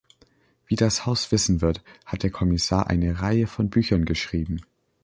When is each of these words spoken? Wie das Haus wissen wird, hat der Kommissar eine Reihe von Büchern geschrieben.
Wie 0.65 0.75
das 0.75 1.05
Haus 1.05 1.31
wissen 1.31 1.61
wird, 1.61 1.83
hat 2.07 2.23
der 2.23 2.31
Kommissar 2.31 2.87
eine 2.89 3.21
Reihe 3.21 3.45
von 3.45 3.69
Büchern 3.69 4.03
geschrieben. 4.03 4.61